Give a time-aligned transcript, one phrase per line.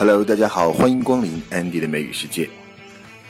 [0.00, 2.48] Hello，大家好，欢迎光临 Andy 的美语世界。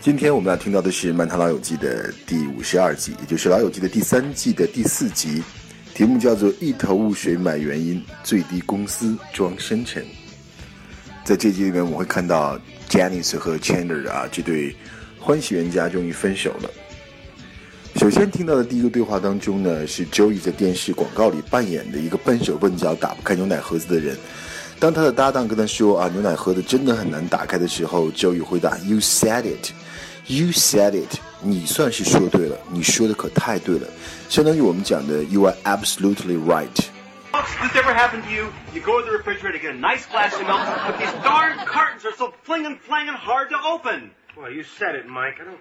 [0.02, 5.42] 今天我们要听到的是《漫谈老友记》的第五十二集，也就是《老友记》的第三季的第四集，
[5.94, 10.04] 题目叫做“一头雾水买原因，最低公司装深沉”。
[11.24, 12.60] 在这集里面，我们会看到
[12.90, 14.76] Janice 和 Chandler 啊这对
[15.18, 16.70] 欢喜冤家终于分手了。
[17.96, 24.18] 首先听到的第一个对话当中呢，是 Joey 在电视广告里扮演的一个笨手笨脚、打不开牛奶盒子的人。
[24.80, 29.72] 当他的搭档跟他说啊，牛奶喝的真的很难打开的时候，Joey 回答：“You said it,
[30.26, 33.86] you said it。”你算是说对了，你说的可太对了，
[34.28, 36.68] 相当于我们讲的 “You are absolutely right”。
[37.32, 38.46] This ever happened to you?
[38.72, 42.04] You go to the refrigerator, get a nice glass of milk, but these darn cartons
[42.04, 44.10] are so flinging, flanging hard to open.
[44.36, 45.38] Well, you said it, Mike.
[45.40, 45.60] I don't.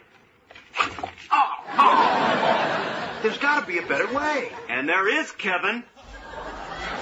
[1.31, 3.21] Oh, oh.
[3.21, 4.49] There's got to be a better way.
[4.69, 5.83] And there is, Kevin.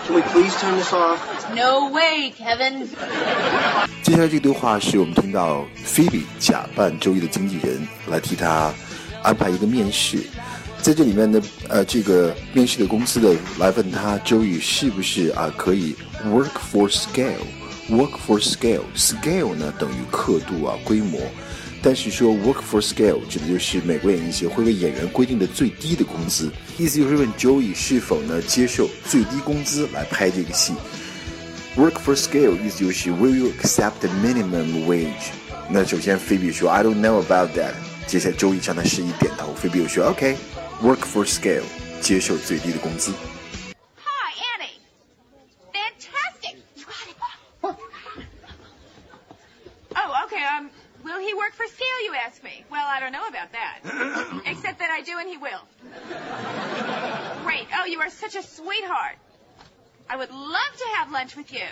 [0.06, 1.20] Can we please turn this off?
[1.56, 2.88] No way, Kevin.
[4.04, 8.72] 接下来这个对话是我们听到菲比假扮周一的经纪人来替他
[9.24, 10.20] 安排一个面试，
[10.80, 21.20] 在这里面呢，呃，这个面试的公司的来问他周宇是不是啊可以 work for scale，work for scale，scale 呢等于刻度啊规模，
[21.86, 30.74] 但是说 work for scale 指的就是美国演艺协会为演员规定的最低的工资，意思就是问 Joey 是否呢接受最低工资来拍这个戏。
[31.78, 35.30] Work for scale 意思就是 Will you accept the minimum wage？
[35.70, 37.76] 那首先菲比说 I don't know about that。
[38.08, 41.62] 接下来 Joey 向他示意点头，菲比又说 OK，work、okay, for scale，
[42.02, 43.12] 接受最低的工资。
[43.12, 46.56] Hi Annie，fantastic。
[49.94, 50.70] Oh okay I'm
[51.06, 52.66] Will he work for Scale, you ask me?
[52.72, 53.80] Well, I don't know about that.
[54.48, 55.62] Except that I do and he will.
[57.44, 57.68] Great.
[57.76, 59.18] Oh, you are such a sweetheart.
[60.10, 61.68] I would love to have lunch with you.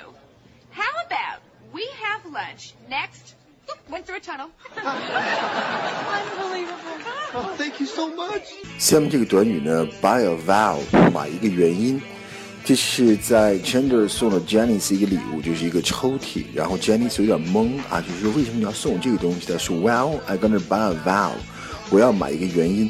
[0.70, 1.42] How about
[1.74, 3.34] we have lunch next?
[3.90, 4.52] Went through a tunnel.
[4.78, 4.94] Unbelievable.
[7.34, 8.54] Oh, thank you so much.
[8.78, 12.00] 下面这个短语呢，buy a vowel，买一个元音。
[12.66, 16.46] 这是在 Chandler 送了 Janice 一个礼物，就是一个抽屉。
[16.54, 19.52] 然后 Janice 有点懵啊，就是说为什么你要送我这个东西？
[19.52, 21.34] 他说 Well, I gonna buy a vow，
[21.90, 22.90] 我要买一个原因。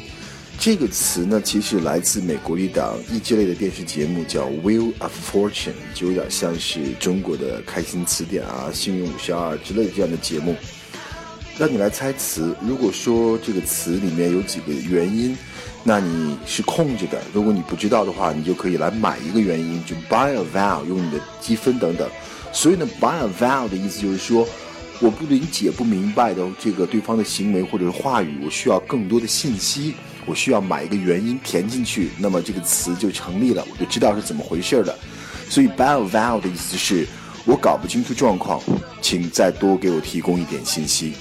[0.56, 5.50] 这个词呢，其实来自美国一档益智类的电视节目，叫《Wheel of Fortune》，
[5.92, 10.54] 就有点像是中国的开心词典啊、幸运五十二之类的这样的节目。
[11.56, 12.54] 让你来猜词。
[12.60, 15.36] 如果说这个词里面有几个元音，
[15.84, 17.20] 那你是空着的。
[17.32, 22.08] 如果你不知道的话，你就可以来买一个元音，就 buy a vowel，用你的积分等等。
[22.52, 24.46] 所以呢，buy a vowel 的意思就是说，
[25.00, 29.94] 我不理解、不明白的这个对方的行为或者是话语，我需要更多的信息，
[30.26, 34.98] 我需要买一个元音填进去，那么这个词就成立了，我就知道是怎么回事了。
[35.48, 37.06] 所以 buy a vowel 的意思是
[37.44, 38.60] 我搞不清楚状况，
[39.02, 41.12] 请再多给我提供一点信息。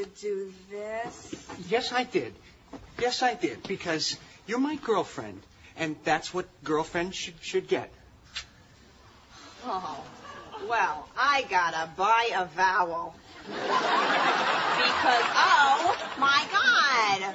[0.00, 1.34] To do this.
[1.68, 2.32] Yes, I did.
[2.98, 3.62] Yes, I did.
[3.64, 4.16] Because
[4.46, 5.42] you're my girlfriend,
[5.76, 7.92] and that's what girlfriends should should get.
[9.64, 10.02] Oh,
[10.68, 13.14] well, I gotta buy a vowel.
[13.46, 13.66] because,
[15.36, 17.34] oh my god!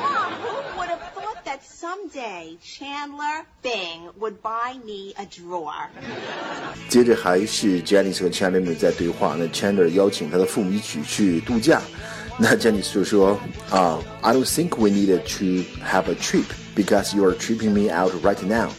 [0.00, 1.64] Mom, who would have thought that
[2.03, 5.87] someday Chandler Bing would buy me a drawer?
[6.89, 9.35] 接着还是 Janice 和 Chandler 在对话。
[9.39, 11.81] 那 Chandler 邀请他的父母一起去度假，
[12.37, 13.39] 那 Janice 就说
[13.69, 16.45] 啊、i don't think we needed to have a trip
[16.75, 18.69] because you are tripping me out right now.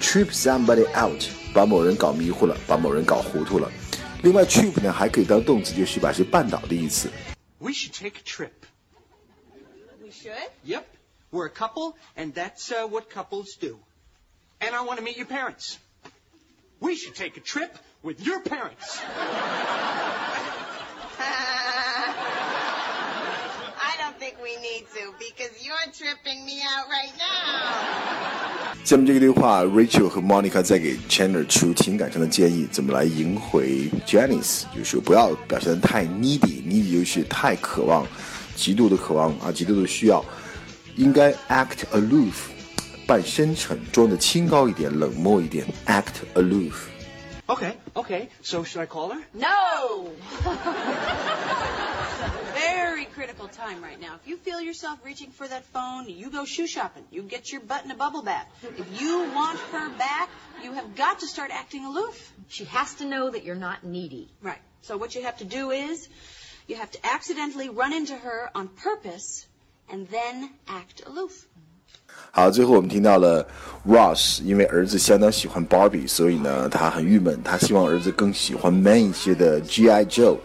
[0.00, 3.70] Trip somebody out，把某人搞迷糊了，把某人搞糊涂了。
[4.22, 7.10] 另外，trip 呢还可以当动词，就是表示绊倒的意思。
[7.58, 8.52] We should take a trip.
[10.00, 10.50] We should?
[10.64, 10.84] Yep.
[11.32, 13.78] We're a couple, and that's uh, what couples do.
[14.60, 15.78] And I want to meet your parents.
[16.80, 18.98] We should take a trip with your parents.
[23.80, 28.84] I don't think we need to because you're tripping me out right now.
[28.84, 38.06] 下面这个对话，Rachel 和 Monica 在给 Chandler 出情感上的建议，怎么来赢回 Janice，就是说不要表现得太 needy，needy 就是太渴望，
[38.56, 40.24] 极度的渴望啊，极度的需要，
[40.96, 42.34] 应该 act aloof，
[43.06, 46.74] 扮深沉，装的清高一点，冷漠一点，act aloof。
[47.46, 48.28] Okay, okay.
[48.42, 49.22] So should I call her?
[49.32, 50.10] No!
[52.54, 54.16] Very critical time right now.
[54.22, 57.04] If you feel yourself reaching for that phone, you go shoe shopping.
[57.10, 58.46] You get your butt in a bubble bath.
[58.76, 60.28] If you want her back,
[60.62, 62.32] you have got to start acting aloof.
[62.48, 64.28] She has to know that you're not needy.
[64.42, 64.60] Right.
[64.82, 66.06] So what you have to do is,
[66.66, 69.46] you have to accidentally run into her on purpose,
[69.91, 71.31] and then act aloof.
[72.31, 73.47] 好，最后我们听到了
[73.87, 80.05] Ross，因为儿子相当喜欢 Barbie，所以呢他很郁闷，他希望儿子更喜欢 man 一些的 G.I.
[80.05, 80.37] Joe。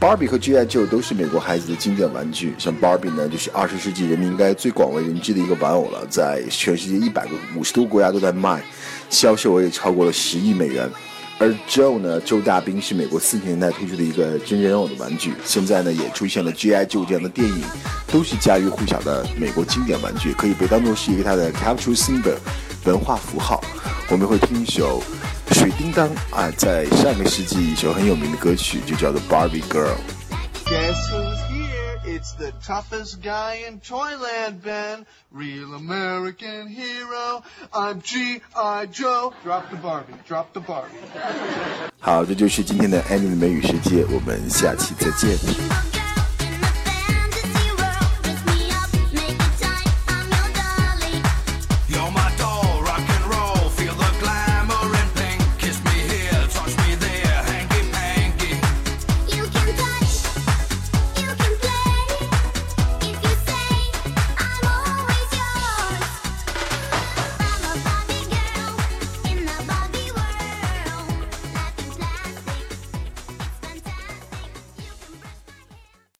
[0.00, 0.66] Barbie 和 G.I.
[0.66, 8.62] Joe 都是美国孩子的经典玩具，像 Barbie 呢，就是二十世纪人民应该最广为人知的一个玩偶了，在全世界一百个五十多个国家都在卖，
[9.08, 10.90] 销售额也超过了十亿美元。
[11.38, 16.86] 而 Joe 呢，周大兵是美国四十年代推出的一个真人偶的玩具，现在呢也出现了 G.I.
[16.86, 17.62] Joe 这样的电影，
[18.06, 22.36] 都是家喻户晓的美国经典玩具，可以被当做是一个它的 cultural symbol
[22.84, 23.62] 文化符号。
[24.10, 25.02] 我们会听一首
[25.54, 29.96] 《水叮当》啊，在上个世纪一首很有名的歌曲，就叫做 Barbie Girl。
[32.23, 32.23] Guess who's here?
[32.23, 35.05] It's the toughest guy in Toyland, Ben.
[35.31, 37.43] Real American hero.
[37.73, 38.87] I'm G.I.
[38.87, 39.33] Joe.
[39.43, 40.13] Drop the Barbie.
[40.27, 40.97] Drop the Barbie.
[41.99, 45.92] 好，这就是今天的 Annie 的美语世界，我们下期再见。